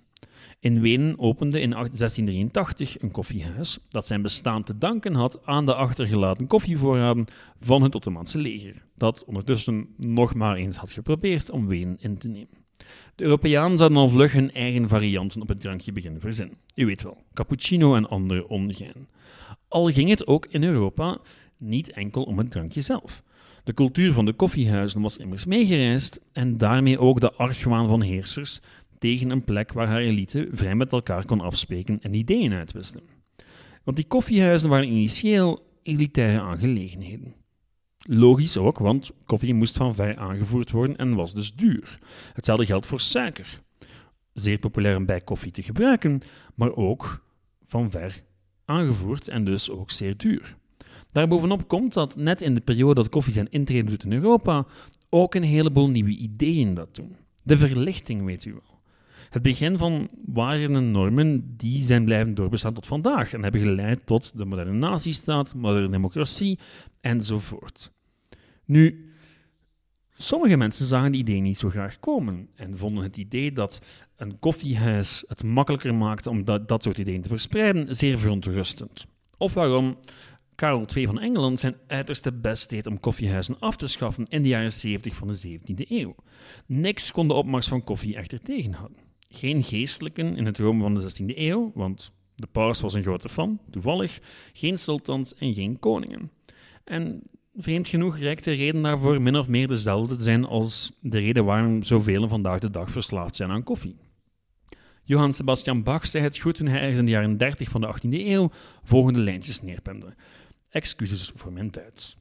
In 0.61 0.81
Wenen 0.81 1.19
opende 1.19 1.61
in 1.61 1.70
1683 1.70 3.02
een 3.02 3.11
koffiehuis 3.11 3.78
dat 3.88 4.06
zijn 4.06 4.23
bestaan 4.23 4.62
te 4.62 4.78
danken 4.78 5.14
had 5.14 5.46
aan 5.46 5.67
de 5.67 5.75
achtergelaten 5.75 6.46
koffievoorraden 6.46 7.25
van 7.58 7.82
het 7.82 7.94
Ottomaanse 7.94 8.38
leger, 8.38 8.82
dat 8.94 9.25
ondertussen 9.25 9.88
nog 9.96 10.34
maar 10.34 10.56
eens 10.56 10.76
had 10.76 10.90
geprobeerd 10.90 11.50
om 11.50 11.67
Wenen 11.67 11.96
in 12.00 12.19
te 12.19 12.28
nemen. 12.28 12.65
De 13.14 13.25
Europeanen 13.25 13.78
zouden 13.78 13.99
al 13.99 14.08
vlug 14.08 14.32
hun 14.32 14.52
eigen 14.52 14.88
varianten 14.88 15.40
op 15.40 15.49
het 15.49 15.61
drankje 15.61 15.93
beginnen 15.93 16.20
verzinnen. 16.20 16.56
U 16.75 16.87
weet 16.87 17.02
wel, 17.02 17.23
cappuccino 17.32 17.94
en 17.94 18.08
andere 18.08 18.49
ongein. 18.49 19.08
Al 19.69 19.87
ging 19.87 20.08
het 20.08 20.26
ook 20.26 20.46
in 20.46 20.62
Europa 20.62 21.19
niet 21.56 21.90
enkel 21.90 22.23
om 22.23 22.38
het 22.38 22.50
drankje 22.50 22.81
zelf. 22.81 23.23
De 23.64 23.75
cultuur 23.75 24.12
van 24.12 24.25
de 24.25 24.32
koffiehuizen 24.32 25.00
was 25.00 25.17
immers 25.17 25.44
meegereisd 25.44 26.20
en 26.32 26.56
daarmee 26.56 26.99
ook 26.99 27.20
de 27.20 27.32
argwaan 27.32 27.88
van 27.88 28.02
heersers 28.02 28.61
tegen 28.99 29.31
een 29.31 29.44
plek 29.44 29.73
waar 29.73 29.87
haar 29.87 30.00
elite 30.00 30.49
vrij 30.50 30.75
met 30.75 30.92
elkaar 30.92 31.25
kon 31.25 31.40
afspreken 31.40 31.99
en 32.02 32.14
ideeën 32.14 32.52
uitwisselen. 32.52 33.02
Want 33.85 33.97
die 33.97 34.06
koffiehuizen 34.06 34.68
waren 34.68 34.88
initieel 34.88 35.66
elitaire 35.83 36.40
aangelegenheden. 36.40 37.35
Logisch 38.08 38.56
ook, 38.56 38.78
want 38.78 39.10
koffie 39.25 39.54
moest 39.54 39.76
van 39.76 39.94
ver 39.94 40.16
aangevoerd 40.16 40.70
worden 40.70 40.96
en 40.96 41.14
was 41.14 41.34
dus 41.34 41.54
duur. 41.54 41.98
Hetzelfde 42.32 42.66
geldt 42.66 42.86
voor 42.86 43.00
suiker. 43.00 43.62
Zeer 44.32 44.58
populair 44.58 44.96
om 44.96 45.06
bij 45.06 45.20
koffie 45.20 45.52
te 45.52 45.62
gebruiken, 45.62 46.20
maar 46.54 46.75
ook 46.75 47.25
van 47.64 47.90
ver 47.90 48.22
aangevoerd 48.64 49.28
en 49.28 49.44
dus 49.44 49.70
ook 49.70 49.90
zeer 49.90 50.16
duur. 50.16 50.56
Daarbovenop 51.12 51.68
komt 51.68 51.92
dat 51.92 52.16
net 52.16 52.40
in 52.40 52.54
de 52.54 52.60
periode 52.60 52.94
dat 52.94 53.08
koffie 53.08 53.32
zijn 53.32 53.50
intrede 53.50 53.90
doet 53.90 54.04
in 54.04 54.12
Europa 54.12 54.66
ook 55.10 55.34
een 55.34 55.42
heleboel 55.42 55.90
nieuwe 55.90 56.16
ideeën 56.16 56.75
dat 56.75 56.94
doen. 56.94 57.16
De 57.42 57.56
verlichting, 57.56 58.25
weet 58.25 58.44
u 58.44 58.52
wel. 58.52 58.80
Het 59.30 59.42
begin 59.42 59.78
van 59.78 60.08
waarden 60.25 60.76
en 60.76 60.90
normen 60.90 61.56
die 61.56 61.82
zijn 61.82 62.04
blijven 62.04 62.34
doorbestaan 62.34 62.75
tot 62.75 62.86
vandaag 62.86 63.32
en 63.32 63.42
hebben 63.42 63.60
geleid 63.60 64.06
tot 64.06 64.38
de 64.38 64.44
moderne 64.44 64.72
nazistaat, 64.72 65.54
moderne 65.54 65.88
democratie 65.88 66.58
enzovoort. 67.00 67.94
Nu, 68.66 69.11
sommige 70.16 70.56
mensen 70.56 70.87
zagen 70.87 71.12
die 71.12 71.20
idee 71.20 71.40
niet 71.40 71.58
zo 71.58 71.68
graag 71.68 72.00
komen 72.00 72.49
en 72.54 72.78
vonden 72.78 73.02
het 73.02 73.16
idee 73.16 73.52
dat 73.52 73.80
een 74.16 74.38
koffiehuis 74.38 75.25
het 75.28 75.42
makkelijker 75.42 75.94
maakte 75.94 76.30
om 76.30 76.44
dat, 76.44 76.68
dat 76.68 76.82
soort 76.82 76.99
ideeën 76.99 77.23
te 77.23 77.28
verspreiden 77.28 77.96
zeer 77.96 78.18
verontrustend. 78.18 79.06
Of 79.37 79.54
waarom 79.54 79.99
Karel 80.54 80.87
II 80.94 81.06
van 81.06 81.20
Engeland 81.20 81.58
zijn 81.58 81.76
uiterste 81.87 82.32
best 82.32 82.70
deed 82.70 82.87
om 82.87 83.00
koffiehuizen 83.00 83.58
af 83.58 83.76
te 83.76 83.87
schaffen 83.87 84.25
in 84.25 84.42
de 84.42 84.49
jaren 84.49 84.73
70 84.73 85.14
van 85.14 85.28
de 85.28 85.58
17e 85.58 85.90
eeuw. 85.90 86.14
Niks 86.66 87.12
kon 87.12 87.28
de 87.28 87.35
opmars 87.35 87.68
van 87.68 87.85
koffie 87.85 88.16
echter 88.16 88.40
tegenhouden. 88.40 88.99
Geen 89.28 89.62
geestelijken 89.62 90.37
in 90.37 90.46
het 90.46 90.58
Rome 90.58 90.82
van 90.82 90.94
de 90.94 91.00
16e 91.00 91.38
eeuw, 91.38 91.70
want 91.75 92.12
de 92.35 92.46
paus 92.46 92.80
was 92.80 92.94
een 92.94 93.02
grote 93.02 93.28
fan, 93.28 93.61
toevallig, 93.70 94.18
geen 94.52 94.78
sultans 94.78 95.35
en 95.35 95.54
geen 95.54 95.78
koningen. 95.78 96.30
En 96.85 97.23
vreemd 97.56 97.88
genoeg 97.88 98.18
lijkt 98.18 98.44
de 98.44 98.52
reden 98.52 98.82
daarvoor 98.82 99.22
min 99.22 99.36
of 99.36 99.48
meer 99.48 99.68
dezelfde 99.68 100.16
te 100.16 100.22
zijn 100.22 100.44
als 100.44 100.92
de 101.00 101.18
reden 101.18 101.44
waarom 101.44 101.82
zoveel 101.82 102.28
vandaag 102.28 102.60
de 102.60 102.70
dag 102.70 102.90
verslaafd 102.90 103.36
zijn 103.36 103.50
aan 103.50 103.62
koffie. 103.62 103.96
Johann 105.02 105.32
Sebastian 105.32 105.82
Bach 105.82 106.06
zei 106.06 106.25
het 106.25 106.38
goed 106.38 106.54
toen 106.54 106.66
hij 106.66 106.80
ergens 106.80 106.98
in 106.98 107.04
de 107.04 107.10
jaren 107.10 107.36
30 107.36 107.68
van 107.68 107.80
de 107.80 107.86
18e 107.86 108.10
eeuw 108.10 108.50
volgende 108.84 109.20
lijntjes 109.20 109.62
neerpende. 109.62 110.14
Excuses 110.68 111.32
voor 111.34 111.52
mijn 111.52 111.70
Duits. 111.70 112.16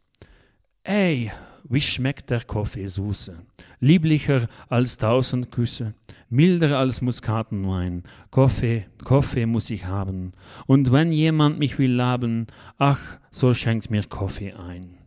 Ei, 0.81 1.31
wie 1.67 1.81
schmeckt 1.81 2.27
der 2.27 2.45
Kaffeesoße? 2.45 3.33
Lieblicher 3.79 4.49
als 4.67 4.95
tausend 4.95 5.49
Küsse, 5.49 5.93
milder 6.27 6.75
als 6.75 6.99
Muskatenwein. 6.99 8.03
Kaffee, 8.29 8.87
Kaffee 9.03 9.45
muss 9.45 9.69
ich 9.69 9.83
haben. 9.83 10.33
Und 10.67 10.91
wenn 10.91 11.11
jemand 11.11 11.57
mich 11.57 11.77
will 11.77 11.99
haben, 11.99 12.45
ach, 12.77 13.19
so 13.31 13.53
schenkt 13.53 13.89
mir 13.89 14.03
Kaffee 14.07 14.53
ein. 14.53 15.04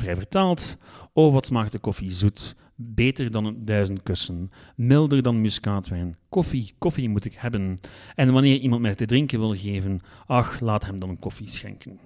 Vrij 0.00 0.14
vertaald, 0.14 0.76
oh 1.12 1.32
wat 1.32 1.46
smaakt 1.46 1.72
de 1.72 1.78
koffie 1.78 2.10
zoet, 2.10 2.54
beter 2.74 3.30
dan 3.30 3.44
een 3.44 3.64
duizend 3.64 4.02
kussen, 4.02 4.50
milder 4.76 5.22
dan 5.22 5.40
muskaatwijn. 5.40 6.16
Koffie, 6.28 6.74
koffie 6.78 7.08
moet 7.08 7.24
ik 7.24 7.34
hebben. 7.34 7.78
En 8.14 8.32
wanneer 8.32 8.58
iemand 8.58 8.82
mij 8.82 8.94
te 8.94 9.06
drinken 9.06 9.38
wil 9.38 9.56
geven, 9.56 10.00
ach, 10.26 10.60
laat 10.60 10.86
hem 10.86 11.00
dan 11.00 11.18
koffie 11.18 11.50
schenken. 11.50 11.98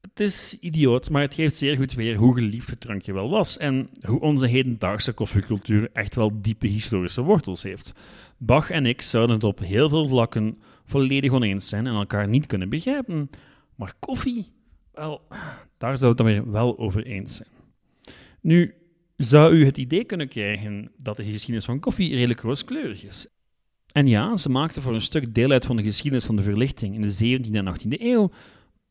Het 0.00 0.20
is 0.20 0.56
idioot, 0.60 1.10
maar 1.10 1.22
het 1.22 1.34
geeft 1.34 1.56
zeer 1.56 1.76
goed 1.76 1.92
weer 1.92 2.16
hoe 2.16 2.34
geliefd 2.34 2.70
het 2.70 2.80
drankje 2.80 3.12
wel 3.12 3.30
was 3.30 3.56
en 3.56 3.90
hoe 4.06 4.20
onze 4.20 4.46
hedendaagse 4.46 5.12
koffiecultuur 5.12 5.90
echt 5.92 6.14
wel 6.14 6.40
diepe 6.42 6.66
historische 6.66 7.22
wortels 7.22 7.62
heeft. 7.62 7.92
Bach 8.38 8.70
en 8.70 8.86
ik 8.86 9.02
zouden 9.02 9.34
het 9.34 9.44
op 9.44 9.58
heel 9.58 9.88
veel 9.88 10.08
vlakken 10.08 10.58
volledig 10.84 11.32
oneens 11.32 11.68
zijn 11.68 11.86
en 11.86 11.94
elkaar 11.94 12.28
niet 12.28 12.46
kunnen 12.46 12.68
begrijpen. 12.68 13.30
Maar 13.74 13.94
koffie, 13.98 14.52
wel, 14.92 15.20
daar 15.78 15.98
zou 15.98 16.14
het 16.14 16.18
dan 16.18 16.50
wel 16.50 16.78
over 16.78 17.06
eens 17.06 17.36
zijn. 17.36 17.48
Nu, 18.40 18.74
zou 19.16 19.54
u 19.54 19.64
het 19.64 19.76
idee 19.76 20.04
kunnen 20.04 20.28
krijgen 20.28 20.90
dat 20.96 21.16
de 21.16 21.24
geschiedenis 21.24 21.64
van 21.64 21.80
koffie 21.80 22.14
redelijk 22.14 22.40
rooskleurig 22.40 23.04
is. 23.04 23.26
En 23.92 24.06
ja, 24.06 24.36
ze 24.36 24.48
maakte 24.48 24.80
voor 24.80 24.94
een 24.94 25.00
stuk 25.00 25.34
deel 25.34 25.50
uit 25.50 25.64
van 25.64 25.76
de 25.76 25.82
geschiedenis 25.82 26.24
van 26.24 26.36
de 26.36 26.42
verlichting 26.42 26.94
in 26.94 27.00
de 27.00 27.38
17e 27.38 27.52
en 27.52 27.74
18e 27.74 28.00
eeuw, 28.00 28.30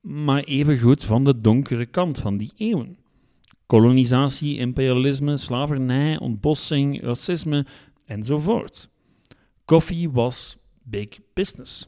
maar 0.02 0.44
evengoed 0.44 1.04
van 1.04 1.24
de 1.24 1.40
donkere 1.40 1.86
kant 1.86 2.20
van 2.20 2.38
die 2.38 2.52
eeuwen. 2.58 2.98
Kolonisatie, 3.66 4.58
imperialisme, 4.58 5.38
slavernij, 5.38 6.20
ontbossing, 6.20 7.02
racisme 7.02 7.66
enzovoort. 8.06 8.90
Koffie 9.66 10.10
was 10.10 10.58
big 10.84 11.08
business. 11.34 11.88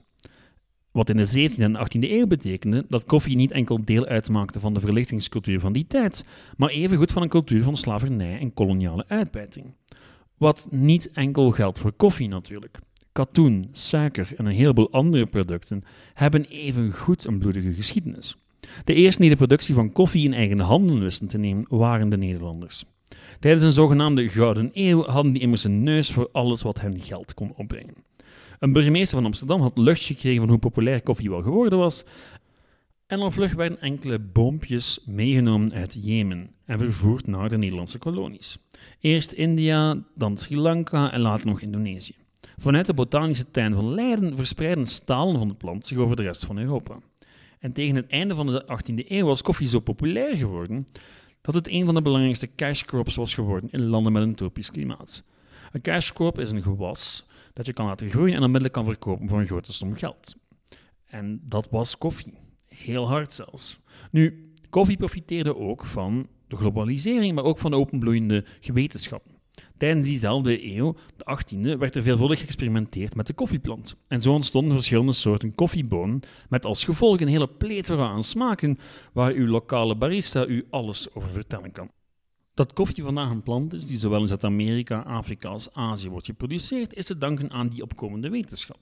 Wat 0.93 1.09
in 1.09 1.17
de 1.17 1.49
17e 1.49 1.57
en 1.57 1.77
18e 1.77 2.11
eeuw 2.11 2.25
betekende 2.25 2.85
dat 2.87 3.05
koffie 3.05 3.35
niet 3.35 3.51
enkel 3.51 3.85
deel 3.85 4.05
uitmaakte 4.05 4.59
van 4.59 4.73
de 4.73 4.79
verlichtingscultuur 4.79 5.59
van 5.59 5.73
die 5.73 5.87
tijd, 5.87 6.25
maar 6.57 6.69
evengoed 6.69 7.11
van 7.11 7.21
een 7.21 7.29
cultuur 7.29 7.63
van 7.63 7.77
slavernij 7.77 8.39
en 8.39 8.53
koloniale 8.53 9.05
uitbuiting. 9.07 9.73
Wat 10.37 10.67
niet 10.69 11.11
enkel 11.11 11.51
geldt 11.51 11.79
voor 11.79 11.91
koffie 11.91 12.27
natuurlijk. 12.27 12.77
Katoen, 13.11 13.69
suiker 13.71 14.33
en 14.37 14.45
een 14.45 14.53
heleboel 14.53 14.91
andere 14.91 15.25
producten 15.25 15.83
hebben 16.13 16.45
evengoed 16.45 17.25
een 17.25 17.39
bloedige 17.39 17.73
geschiedenis. 17.73 18.35
De 18.83 18.93
eerste 18.93 19.21
die 19.21 19.29
de 19.29 19.35
productie 19.35 19.75
van 19.75 19.91
koffie 19.91 20.25
in 20.25 20.33
eigen 20.33 20.59
handen 20.59 20.99
wisten 20.99 21.27
te 21.27 21.37
nemen, 21.37 21.65
waren 21.69 22.09
de 22.09 22.17
Nederlanders. 22.17 22.85
Tijdens 23.39 23.63
een 23.63 23.71
zogenaamde 23.71 24.29
Gouden 24.29 24.69
Eeuw 24.73 25.03
hadden 25.03 25.33
die 25.33 25.41
immers 25.41 25.63
een 25.63 25.83
neus 25.83 26.11
voor 26.11 26.29
alles 26.31 26.61
wat 26.61 26.81
hen 26.81 26.99
geld 26.99 27.33
kon 27.33 27.53
opbrengen. 27.55 27.95
Een 28.59 28.73
burgemeester 28.73 29.17
van 29.17 29.25
Amsterdam 29.25 29.61
had 29.61 29.77
lucht 29.77 30.03
gekregen 30.03 30.39
van 30.39 30.49
hoe 30.49 30.59
populair 30.59 31.01
koffie 31.01 31.29
wel 31.29 31.41
geworden 31.41 31.79
was. 31.79 32.03
En 33.07 33.19
al 33.19 33.31
vlug 33.31 33.53
werden 33.53 33.81
enkele 33.81 34.19
boompjes 34.19 34.99
meegenomen 35.05 35.73
uit 35.73 35.97
Jemen 36.01 36.49
en 36.65 36.77
vervoerd 36.77 37.27
naar 37.27 37.49
de 37.49 37.57
Nederlandse 37.57 37.97
kolonies. 37.97 38.57
Eerst 38.99 39.31
India, 39.31 40.03
dan 40.15 40.37
Sri 40.37 40.57
Lanka 40.57 41.11
en 41.11 41.21
later 41.21 41.47
nog 41.47 41.61
Indonesië. 41.61 42.15
Vanuit 42.57 42.85
de 42.85 42.93
botanische 42.93 43.51
tuin 43.51 43.73
van 43.73 43.93
Leiden 43.93 44.35
verspreidden 44.35 44.85
stalen 44.85 45.37
van 45.37 45.47
de 45.47 45.57
plant 45.57 45.85
zich 45.85 45.97
over 45.97 46.15
de 46.15 46.23
rest 46.23 46.45
van 46.45 46.57
Europa. 46.57 46.97
En 47.59 47.73
tegen 47.73 47.95
het 47.95 48.07
einde 48.07 48.35
van 48.35 48.45
de 48.45 48.63
18e 48.63 49.07
eeuw 49.07 49.25
was 49.25 49.41
koffie 49.41 49.67
zo 49.67 49.79
populair 49.79 50.37
geworden 50.37 50.87
dat 51.41 51.53
het 51.53 51.67
een 51.67 51.85
van 51.85 51.93
de 51.93 52.01
belangrijkste 52.01 52.49
cash 52.55 52.81
crops 52.81 53.15
was 53.15 53.33
geworden 53.33 53.69
in 53.71 53.85
landen 53.85 54.11
met 54.11 54.23
een 54.23 54.35
tropisch 54.35 54.71
klimaat. 54.71 55.23
Een 55.71 55.81
cash 55.81 56.11
crop 56.11 56.39
is 56.39 56.51
een 56.51 56.61
gewas 56.61 57.25
dat 57.53 57.65
je 57.65 57.73
kan 57.73 57.85
laten 57.85 58.09
groeien 58.09 58.35
en 58.35 58.39
onmiddellijk 58.39 58.73
kan 58.73 58.85
verkopen 58.85 59.29
voor 59.29 59.39
een 59.39 59.45
grote 59.45 59.73
som 59.73 59.93
geld. 59.93 60.35
En 61.05 61.41
dat 61.43 61.67
was 61.69 61.97
koffie. 61.97 62.33
Heel 62.67 63.07
hard 63.07 63.33
zelfs. 63.33 63.79
Nu, 64.11 64.53
koffie 64.69 64.97
profiteerde 64.97 65.55
ook 65.55 65.85
van 65.85 66.27
de 66.47 66.55
globalisering, 66.55 67.35
maar 67.35 67.43
ook 67.43 67.59
van 67.59 67.71
de 67.71 67.77
openbloeiende 67.77 68.45
gewetenschappen. 68.59 69.31
Tijdens 69.77 70.07
diezelfde 70.07 70.75
eeuw, 70.75 70.95
de 71.17 71.37
18e, 71.37 71.77
werd 71.77 71.95
er 71.95 72.03
veelvuldig 72.03 72.39
geëxperimenteerd 72.39 73.15
met 73.15 73.27
de 73.27 73.33
koffieplant. 73.33 73.95
En 74.07 74.21
zo 74.21 74.33
ontstonden 74.33 74.73
verschillende 74.73 75.13
soorten 75.13 75.55
koffiebonen, 75.55 76.19
met 76.49 76.65
als 76.65 76.83
gevolg 76.83 77.19
een 77.19 77.27
hele 77.27 77.47
plethora 77.47 78.07
aan 78.07 78.23
smaken, 78.23 78.79
waar 79.13 79.31
uw 79.31 79.47
lokale 79.47 79.95
barista 79.95 80.45
u 80.45 80.65
alles 80.69 81.13
over 81.13 81.29
vertellen 81.29 81.71
kan. 81.71 81.91
Dat 82.53 82.73
koffie 82.73 83.03
vandaag 83.03 83.29
een 83.29 83.43
plant 83.43 83.73
is 83.73 83.87
die 83.87 83.97
zowel 83.97 84.21
in 84.21 84.27
Zuid-Amerika, 84.27 84.99
Afrika 84.99 85.49
als 85.49 85.73
Azië 85.73 86.09
wordt 86.09 86.25
geproduceerd, 86.25 86.93
is 86.93 87.05
te 87.05 87.17
danken 87.17 87.51
aan 87.51 87.67
die 87.67 87.81
opkomende 87.81 88.29
wetenschap. 88.29 88.79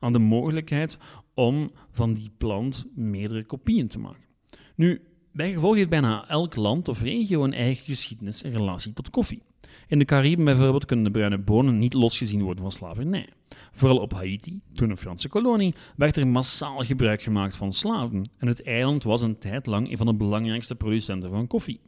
Aan 0.00 0.12
de 0.12 0.18
mogelijkheid 0.18 0.98
om 1.34 1.72
van 1.90 2.14
die 2.14 2.30
plant 2.38 2.84
meerdere 2.94 3.44
kopieën 3.44 3.88
te 3.88 3.98
maken. 3.98 4.24
Nu, 4.74 5.02
bij 5.32 5.52
gevolg 5.52 5.74
heeft 5.74 5.88
bijna 5.88 6.28
elk 6.28 6.56
land 6.56 6.88
of 6.88 7.02
regio 7.02 7.44
een 7.44 7.52
eigen 7.52 7.84
geschiedenis 7.84 8.42
in 8.42 8.52
relatie 8.52 8.92
tot 8.92 9.10
koffie. 9.10 9.42
In 9.88 9.98
de 9.98 10.04
Cariben 10.04 10.44
bijvoorbeeld 10.44 10.84
kunnen 10.84 11.04
de 11.04 11.10
bruine 11.10 11.38
bonen 11.38 11.78
niet 11.78 11.94
losgezien 11.94 12.42
worden 12.42 12.62
van 12.62 12.72
slavernij. 12.72 13.28
Vooral 13.72 13.98
op 13.98 14.12
Haiti, 14.12 14.60
toen 14.74 14.90
een 14.90 14.96
Franse 14.96 15.28
kolonie, 15.28 15.74
werd 15.96 16.16
er 16.16 16.26
massaal 16.26 16.78
gebruik 16.78 17.22
gemaakt 17.22 17.56
van 17.56 17.72
slaven 17.72 18.30
en 18.38 18.46
het 18.46 18.62
eiland 18.62 19.02
was 19.02 19.22
een 19.22 19.38
tijd 19.38 19.66
lang 19.66 19.90
een 19.90 19.96
van 19.96 20.06
de 20.06 20.14
belangrijkste 20.14 20.74
producenten 20.74 21.30
van 21.30 21.46
koffie 21.46 21.80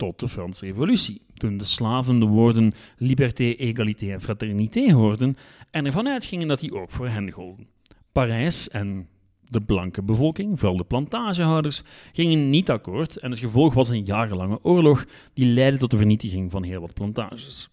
tot 0.00 0.20
de 0.20 0.28
Franse 0.28 0.64
Revolutie, 0.64 1.22
toen 1.34 1.56
de 1.56 1.64
slaven 1.64 2.18
de 2.18 2.26
woorden 2.26 2.72
liberté, 2.96 3.44
égalité 3.44 4.12
en 4.12 4.20
fraternité 4.20 4.92
hoorden 4.92 5.36
en 5.70 5.86
ervan 5.86 6.08
uitgingen 6.08 6.48
dat 6.48 6.60
die 6.60 6.74
ook 6.74 6.90
voor 6.90 7.08
hen 7.08 7.30
golden. 7.30 7.66
Parijs 8.12 8.68
en 8.68 9.08
de 9.48 9.60
blanke 9.60 10.02
bevolking, 10.02 10.58
vooral 10.58 10.76
de 10.76 10.84
plantagehouders, 10.84 11.82
gingen 12.12 12.50
niet 12.50 12.70
akkoord 12.70 13.16
en 13.16 13.30
het 13.30 13.40
gevolg 13.40 13.74
was 13.74 13.88
een 13.88 14.04
jarenlange 14.04 14.58
oorlog 14.62 15.04
die 15.34 15.46
leidde 15.46 15.78
tot 15.78 15.90
de 15.90 15.96
vernietiging 15.96 16.50
van 16.50 16.62
heel 16.62 16.80
wat 16.80 16.94
plantages. 16.94 17.70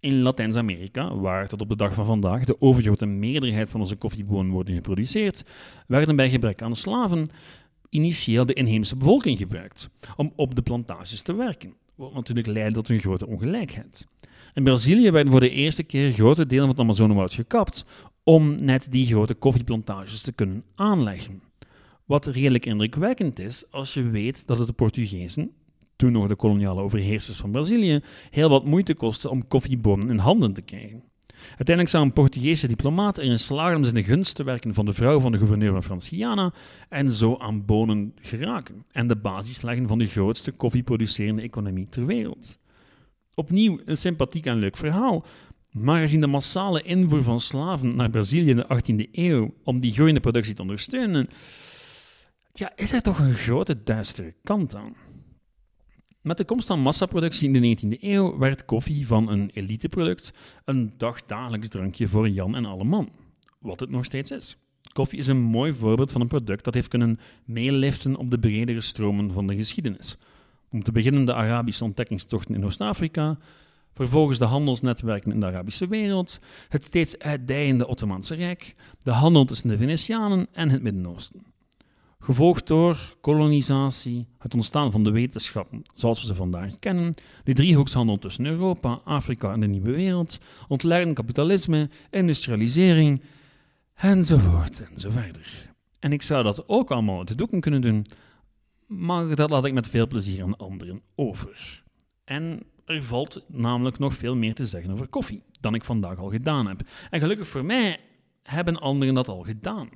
In 0.00 0.22
Latijns-Amerika, 0.22 1.16
waar 1.16 1.48
tot 1.48 1.60
op 1.60 1.68
de 1.68 1.76
dag 1.76 1.94
van 1.94 2.06
vandaag 2.06 2.44
de 2.44 2.60
overgrote 2.60 3.06
meerderheid 3.06 3.68
van 3.68 3.80
onze 3.80 3.96
koffiebonen 3.96 4.52
worden 4.52 4.74
geproduceerd, 4.74 5.44
werden 5.86 6.16
bij 6.16 6.30
gebrek 6.30 6.62
aan 6.62 6.76
slaven 6.76 7.26
initieel 7.92 8.46
de 8.46 8.52
inheemse 8.52 8.96
bevolking 8.96 9.38
gebruikt 9.38 9.88
om 10.16 10.32
op 10.36 10.54
de 10.54 10.62
plantages 10.62 11.22
te 11.22 11.34
werken, 11.34 11.74
wat 11.94 12.14
natuurlijk 12.14 12.46
leidde 12.46 12.74
tot 12.74 12.88
een 12.88 12.98
grote 12.98 13.26
ongelijkheid. 13.26 14.06
In 14.54 14.64
Brazilië 14.64 15.10
werden 15.10 15.30
voor 15.30 15.40
de 15.40 15.50
eerste 15.50 15.82
keer 15.82 16.12
grote 16.12 16.46
delen 16.46 16.62
van 16.62 16.70
het 16.70 16.80
Amazonewoud 16.80 17.32
gekapt 17.32 17.84
om 18.24 18.64
net 18.64 18.86
die 18.90 19.06
grote 19.06 19.34
koffieplantages 19.34 20.22
te 20.22 20.32
kunnen 20.32 20.64
aanleggen. 20.74 21.42
Wat 22.04 22.26
redelijk 22.26 22.66
indrukwekkend 22.66 23.38
is 23.38 23.64
als 23.70 23.94
je 23.94 24.02
weet 24.02 24.46
dat 24.46 24.58
het 24.58 24.66
de 24.66 24.72
Portugezen, 24.72 25.50
toen 25.96 26.12
nog 26.12 26.28
de 26.28 26.36
koloniale 26.36 26.80
overheersers 26.80 27.38
van 27.38 27.50
Brazilië, 27.50 28.00
heel 28.30 28.48
wat 28.48 28.64
moeite 28.64 28.94
kostte 28.94 29.30
om 29.30 29.48
koffiebonen 29.48 30.10
in 30.10 30.18
handen 30.18 30.52
te 30.52 30.62
krijgen. 30.62 31.02
Uiteindelijk 31.48 31.88
zou 31.88 32.04
een 32.04 32.12
Portugese 32.12 32.66
diplomaat 32.66 33.18
erin 33.18 33.38
slagen 33.38 33.76
om 33.76 33.82
de 33.82 34.02
gunst 34.02 34.34
te 34.34 34.44
werken 34.44 34.74
van 34.74 34.84
de 34.86 34.92
vrouw 34.92 35.20
van 35.20 35.32
de 35.32 35.38
gouverneur 35.38 35.72
van 35.72 35.82
Frans-Guyana 35.82 36.52
en 36.88 37.10
zo 37.10 37.36
aan 37.38 37.64
bonen 37.64 38.14
geraken 38.20 38.84
en 38.90 39.06
de 39.06 39.16
basis 39.16 39.62
leggen 39.62 39.86
van 39.86 39.98
de 39.98 40.06
grootste 40.06 40.52
koffieproducerende 40.52 41.42
economie 41.42 41.86
ter 41.86 42.06
wereld. 42.06 42.58
Opnieuw 43.34 43.80
een 43.84 43.96
sympathiek 43.96 44.46
en 44.46 44.58
leuk 44.58 44.76
verhaal, 44.76 45.24
maar 45.70 46.00
gezien 46.00 46.20
de 46.20 46.26
massale 46.26 46.82
invoer 46.82 47.22
van 47.22 47.40
slaven 47.40 47.96
naar 47.96 48.10
Brazilië 48.10 48.50
in 48.50 48.56
de 48.56 49.06
18e 49.06 49.10
eeuw 49.12 49.54
om 49.64 49.80
die 49.80 49.92
groeiende 49.92 50.20
productie 50.20 50.54
te 50.54 50.62
ondersteunen, 50.62 51.28
ja, 52.52 52.72
is 52.76 52.92
er 52.92 53.02
toch 53.02 53.18
een 53.18 53.34
grote 53.34 53.82
duistere 53.82 54.34
kant 54.42 54.74
aan. 54.74 54.94
Met 56.22 56.36
de 56.36 56.44
komst 56.44 56.66
van 56.66 56.80
massaproductie 56.80 57.50
in 57.50 57.60
de 57.60 57.96
19e 57.96 58.00
eeuw 58.00 58.38
werd 58.38 58.64
koffie 58.64 59.06
van 59.06 59.28
een 59.28 59.50
eliteproduct 59.54 60.32
een 60.64 60.94
dagdagelijks 60.96 61.68
drankje 61.68 62.08
voor 62.08 62.28
Jan 62.28 62.54
en 62.54 62.64
alle 62.64 62.84
man, 62.84 63.10
wat 63.58 63.80
het 63.80 63.90
nog 63.90 64.04
steeds 64.04 64.30
is. 64.30 64.56
Koffie 64.92 65.18
is 65.18 65.26
een 65.26 65.40
mooi 65.40 65.74
voorbeeld 65.74 66.12
van 66.12 66.20
een 66.20 66.28
product 66.28 66.64
dat 66.64 66.74
heeft 66.74 66.88
kunnen 66.88 67.18
meeliften 67.44 68.16
op 68.16 68.30
de 68.30 68.38
bredere 68.38 68.80
stromen 68.80 69.32
van 69.32 69.46
de 69.46 69.56
geschiedenis. 69.56 70.16
Om 70.70 70.82
te 70.82 70.92
beginnen 70.92 71.24
de 71.24 71.34
Arabische 71.34 71.84
ontdekkingstochten 71.84 72.54
in 72.54 72.64
Oost-Afrika, 72.64 73.38
vervolgens 73.94 74.38
de 74.38 74.44
handelsnetwerken 74.44 75.32
in 75.32 75.40
de 75.40 75.46
Arabische 75.46 75.86
wereld, 75.86 76.38
het 76.68 76.84
steeds 76.84 77.18
uitdijende 77.18 77.86
Ottomaanse 77.86 78.34
Rijk, 78.34 78.74
de 78.98 79.12
handel 79.12 79.44
tussen 79.44 79.68
de 79.68 79.76
Venetianen 79.76 80.46
en 80.52 80.70
het 80.70 80.82
Midden-Oosten 80.82 81.51
gevolgd 82.22 82.66
door 82.66 83.16
kolonisatie, 83.20 84.26
het 84.38 84.54
ontstaan 84.54 84.90
van 84.90 85.04
de 85.04 85.10
wetenschappen 85.10 85.82
zoals 85.94 86.20
we 86.20 86.26
ze 86.26 86.34
vandaag 86.34 86.78
kennen, 86.78 87.14
de 87.44 87.52
driehoekshandel 87.52 88.18
tussen 88.18 88.46
Europa, 88.46 89.00
Afrika 89.04 89.52
en 89.52 89.60
de 89.60 89.66
nieuwe 89.66 89.90
wereld, 89.90 90.38
ontleidend 90.68 91.16
kapitalisme, 91.16 91.90
industrialisering, 92.10 93.22
enzovoort 93.94 94.82
enzovoort. 94.90 95.38
En 95.98 96.12
ik 96.12 96.22
zou 96.22 96.42
dat 96.42 96.68
ook 96.68 96.90
allemaal 96.90 97.18
uit 97.18 97.28
de 97.28 97.34
doeken 97.34 97.60
kunnen 97.60 97.80
doen, 97.80 98.06
maar 98.86 99.34
dat 99.34 99.50
laat 99.50 99.64
ik 99.64 99.72
met 99.72 99.88
veel 99.88 100.06
plezier 100.06 100.42
aan 100.42 100.56
anderen 100.56 101.00
over. 101.14 101.82
En 102.24 102.62
er 102.84 103.02
valt 103.02 103.44
namelijk 103.48 103.98
nog 103.98 104.14
veel 104.14 104.36
meer 104.36 104.54
te 104.54 104.66
zeggen 104.66 104.92
over 104.92 105.08
koffie 105.08 105.42
dan 105.60 105.74
ik 105.74 105.84
vandaag 105.84 106.18
al 106.18 106.30
gedaan 106.30 106.66
heb. 106.66 106.80
En 107.10 107.20
gelukkig 107.20 107.48
voor 107.48 107.64
mij 107.64 107.98
hebben 108.42 108.80
anderen 108.80 109.14
dat 109.14 109.28
al 109.28 109.42
gedaan. 109.42 109.88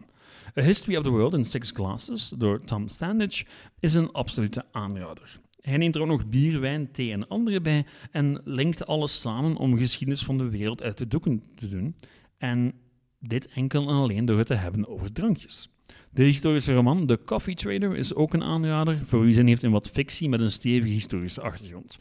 A 0.58 0.62
History 0.62 0.96
of 0.96 1.02
the 1.02 1.10
World 1.10 1.34
in 1.34 1.44
Six 1.44 1.70
Glasses 1.70 2.28
door 2.28 2.60
Tom 2.60 2.88
Standage 2.88 3.44
is 3.80 3.94
een 3.94 4.12
absolute 4.12 4.64
aanrader. 4.72 5.40
Hij 5.60 5.76
neemt 5.76 5.94
er 5.94 6.00
ook 6.00 6.06
nog 6.06 6.26
bier, 6.26 6.60
wijn, 6.60 6.92
thee 6.92 7.12
en 7.12 7.28
andere 7.28 7.60
bij 7.60 7.86
en 8.10 8.40
linkt 8.44 8.86
alles 8.86 9.20
samen 9.20 9.56
om 9.56 9.76
geschiedenis 9.76 10.24
van 10.24 10.38
de 10.38 10.50
wereld 10.50 10.82
uit 10.82 10.98
de 10.98 11.08
doeken 11.08 11.42
te 11.54 11.68
doen. 11.68 11.96
En 12.38 12.74
dit 13.20 13.48
enkel 13.48 13.88
en 13.88 13.94
alleen 13.94 14.24
door 14.24 14.38
het 14.38 14.46
te 14.46 14.54
hebben 14.54 14.88
over 14.88 15.12
drankjes. 15.12 15.68
De 16.10 16.22
historische 16.22 16.74
roman 16.74 17.06
The 17.06 17.20
Coffee 17.24 17.54
Trader 17.54 17.96
is 17.96 18.14
ook 18.14 18.34
een 18.34 18.42
aanrader 18.42 19.04
voor 19.04 19.20
wie 19.20 19.34
zin 19.34 19.46
heeft 19.46 19.62
in 19.62 19.70
wat 19.70 19.90
fictie 19.90 20.28
met 20.28 20.40
een 20.40 20.50
stevige 20.50 20.92
historische 20.92 21.40
achtergrond. 21.40 21.98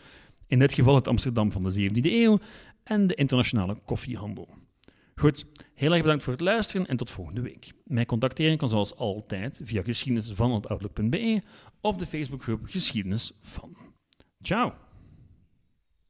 In 0.47 0.59
dit 0.59 0.73
geval 0.73 0.95
het 0.95 1.07
Amsterdam 1.07 1.51
van 1.51 1.63
de 1.63 1.89
17e 1.89 2.03
eeuw 2.03 2.39
en 2.83 3.07
de 3.07 3.15
internationale 3.15 3.77
koffiehandel. 3.85 4.49
Goed, 5.19 5.45
heel 5.73 5.91
erg 5.91 6.01
bedankt 6.01 6.23
voor 6.23 6.33
het 6.33 6.41
luisteren 6.41 6.87
en 6.87 6.97
tot 6.97 7.09
volgende 7.09 7.41
week. 7.41 7.71
Mij 7.83 8.05
contacteren 8.05 8.57
kan 8.57 8.69
zoals 8.69 8.95
altijd 8.95 9.59
via 9.63 9.81
geschiedenis 9.81 10.31
van 10.33 10.51
of 11.81 11.97
de 11.97 12.05
Facebookgroep 12.05 12.61
Geschiedenis 12.65 13.31
van. 13.41 13.77
Ciao! 14.41 14.84